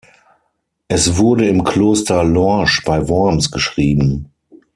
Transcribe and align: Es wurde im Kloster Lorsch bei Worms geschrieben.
Es 0.87 1.17
wurde 1.19 1.47
im 1.47 1.63
Kloster 1.63 2.23
Lorsch 2.23 2.83
bei 2.83 3.07
Worms 3.07 3.51
geschrieben. 3.51 4.31